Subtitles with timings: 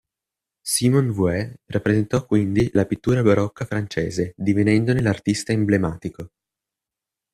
[0.63, 6.31] Simon Vouet rappresentò quindi la pittura barocca francese, divenendone l'artista emblematico.